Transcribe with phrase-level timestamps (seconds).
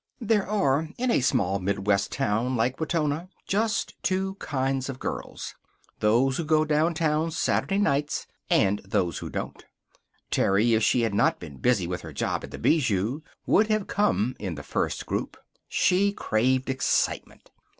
[0.19, 5.53] There are, in a small Midwest town like Wetona, just two kinds of girls.
[5.99, 9.63] Those who go downtown Saturday nights, and those who don't.
[10.31, 13.85] Terry, if she had not been busy with her job at the Bijou, would have
[13.85, 15.37] come in the first group.
[15.69, 17.51] She craved excitement.